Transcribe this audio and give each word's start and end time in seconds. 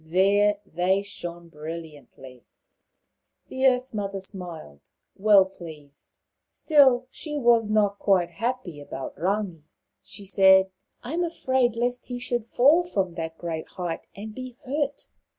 There 0.03 0.57
they 0.65 1.03
shone 1.03 1.49
brilliantly. 1.49 2.43
The 3.49 3.67
Earth 3.67 3.93
mother 3.93 4.19
smiled, 4.19 4.89
well 5.15 5.45
pleased. 5.45 6.11
Still, 6.49 7.05
she 7.11 7.37
was 7.37 7.69
not 7.69 7.99
quite 7.99 8.31
happy 8.31 8.79
about 8.79 9.15
Rangi. 9.15 9.61
She 10.01 10.25
said," 10.25 10.71
I 11.03 11.13
am 11.13 11.23
afraid 11.23 11.75
lest 11.75 12.07
he 12.07 12.17
should 12.17 12.45
fall 12.45 12.81
from 12.81 13.13
that 13.13 13.37
great 13.37 13.67
height 13.67 14.07
and 14.15 14.33
be 14.33 14.57
hurt." 14.65 15.05